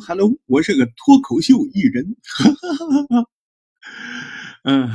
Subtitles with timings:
[0.00, 2.16] Hello，我是个脱口秀艺人。
[4.64, 4.90] 嗯，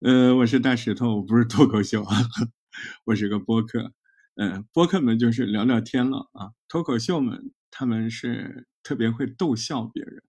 [0.00, 2.04] 呃，我是大石头，我不是脱口秀，
[3.04, 3.92] 我是个播客。
[4.34, 10.22] 嗯，播客们就是聊聊天了啊，脱口秀们他们是特别会逗笑别人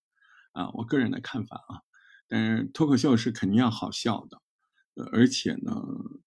[0.54, 1.82] 啊，我个人的看法啊。
[2.28, 4.40] 但是脱口秀是肯定要好笑的，
[5.12, 5.76] 而且呢，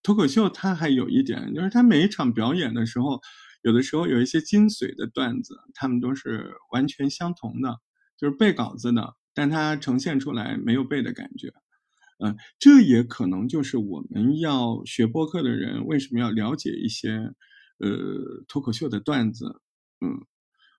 [0.02, 3.20] 脱口秀它还有一点就是，它每一场表演的时候。
[3.62, 7.78] 有的时候有一些精髓的段子，他们都是完全相同的，
[8.16, 11.52] 就是背稿子的，但它呈现出来没有背的感觉。
[12.24, 17.34] 嗯，这也可能就是我们要学播客的人为什么要了解一些
[17.78, 19.60] 呃脱口秀的段子。
[20.00, 20.24] 嗯，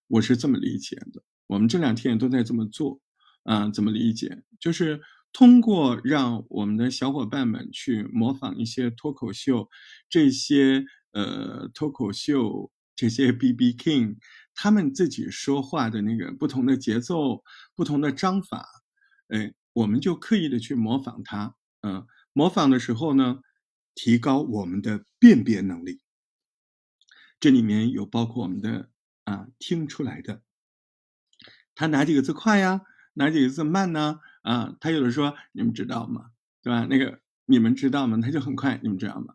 [0.07, 1.23] 我是这么理解的。
[1.47, 2.99] 我们这两天也都在这么做。
[3.43, 4.43] 啊，怎么理解？
[4.59, 5.01] 就是
[5.33, 9.69] 通过让我们的小伙伴们去模仿一些脱口秀，
[10.09, 10.85] 这些。
[11.11, 14.17] 呃，脱口秀这些 B B King，
[14.55, 17.43] 他们自己说话的那个不同的节奏、
[17.75, 18.65] 不同的章法，
[19.27, 21.55] 哎，我们就刻意的去模仿他。
[21.81, 23.41] 嗯，模仿的时候呢，
[23.95, 26.01] 提高我们的辨别能力。
[27.39, 28.89] 这里面有包括我们的
[29.23, 30.43] 啊，听出来的，
[31.73, 32.81] 他哪几个字快呀？
[33.15, 34.19] 哪几个字慢呢？
[34.43, 36.31] 啊，他有的说你们知道吗？
[36.61, 36.85] 对吧？
[36.89, 38.19] 那个你们知道吗？
[38.21, 39.33] 他就很快，你们知道吗？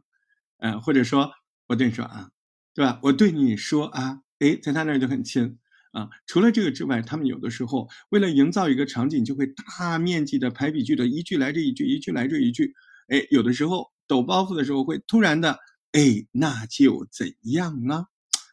[0.58, 1.32] 嗯，或者说。
[1.69, 2.31] 我对你说啊，
[2.75, 3.00] 对吧？
[3.03, 5.59] 我对你说啊，哎，在他那儿就很亲
[5.92, 6.09] 啊。
[6.27, 12.75] 除了这个之外，他们有的时候为了营造一个场景，就会大面积的排比句的一句来这一句，一句来这一句。
[13.09, 15.59] 哎，有的时候抖包袱的时候会突然的，
[15.92, 18.06] 哎，那就怎样呢？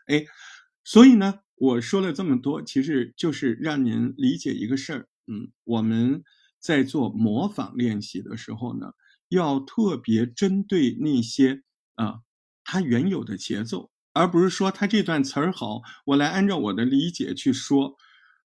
[0.08, 0.25] 哎，
[0.84, 5.08] 所以呢，我说了这么多，其实就是让您理解一个事儿。
[5.28, 6.23] 嗯，我们
[6.59, 8.94] 在做模仿练习的时候呢，
[9.30, 11.61] 要特别针对那些
[11.95, 12.22] 啊。
[12.64, 17.95] 他原有的节奏，而不是说他这段词儿好，我来按照我的理解去说。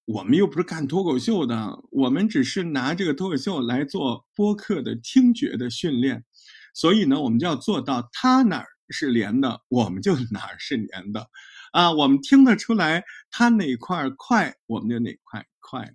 [0.05, 6.25] 我们又不是干脱口秀的，我们只是拿这个脱口秀来做播客的听觉的训练。
[6.73, 11.27] 所以呢，我们就要做到他哪儿是连的，我们就哪儿是连的。
[11.73, 15.93] 啊，我们听得出来他哪块快，我们就哪块快，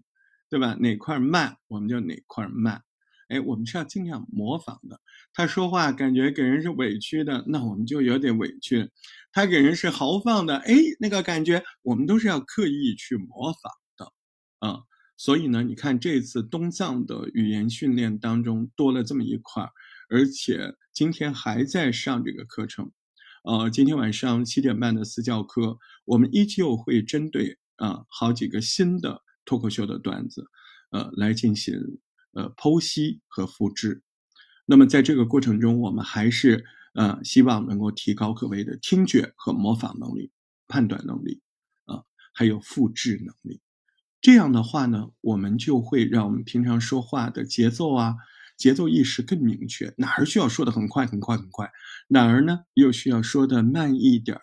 [0.49, 0.77] 对吧？
[0.79, 2.81] 哪块慢，我们就哪块慢。
[3.29, 5.01] 哎，我们是要尽量模仿的。
[5.33, 8.87] 他说话感觉给人是委屈的，那我们就有点委屈；
[9.33, 14.13] 他给人是豪放的，哎，那个感觉我们都是要刻意去模仿的，
[14.67, 14.81] 啊。
[15.17, 19.71] 所以呢，你看这次东藏的语言训练当中多了这么一块儿，
[20.11, 22.91] 而且今天还在上这个课程。
[23.45, 30.45] 呃，今天晚上七点半的私教课，我们依旧会针对啊好几个新的脱口秀的段子，
[30.91, 31.75] 呃，来进行。
[32.35, 34.03] 呃，剖析和复制。
[34.67, 36.65] 那么在这个过程中，我们还是
[36.95, 40.33] 呃希望能够提高各位的听觉和模仿能力、
[40.67, 41.43] 判断能力
[41.85, 42.03] 啊，
[42.33, 43.61] 还有复制能力。
[44.21, 48.15] 这样的话呢，我们就会让我们平常说话的节奏啊、
[48.57, 49.93] 节奏意识更明确。
[49.99, 51.71] 哪儿需要说的很快、很快、很快，
[52.09, 54.43] 哪儿呢又需要说的慢一点儿。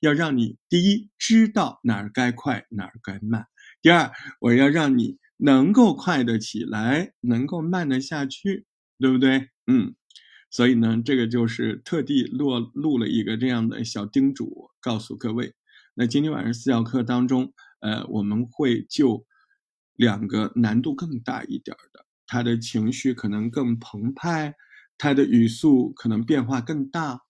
[0.00, 3.46] 要让你第一知道哪儿该快，哪儿该慢。
[3.82, 4.10] 第二，
[4.40, 5.18] 我要让你。
[5.38, 8.66] 能够快得起来，能够慢得下去，
[8.98, 9.48] 对不对？
[9.66, 9.94] 嗯，
[10.50, 15.54] 所以呢，这个就是特地落录了一个这样的小叮嘱，告诉各位。
[15.94, 19.24] 那今天晚上私教课当中，呃，我们会就
[19.94, 24.54] 两个难度更大一点的，他的情绪可能更澎湃，
[24.96, 27.20] 他的语速可能变化更大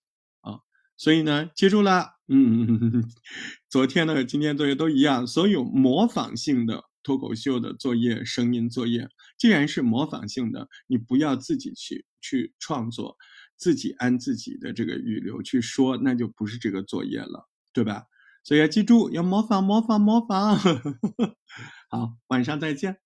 [0.40, 0.60] 啊。
[0.96, 3.04] 所以呢，记住了，嗯，
[3.68, 6.84] 昨天呢，今天作业都一样，所有模仿性的。
[7.08, 9.08] 脱口秀的作业，声音作业，
[9.38, 13.16] 既然是模仿性的，你不要自己去去创作，
[13.56, 18.04] 自己按自己的这个语流去说，那就不是这个作业了，对吧？
[18.44, 20.58] 所以要记住，要模仿，模仿，模仿。
[21.88, 22.98] 好，晚上再见。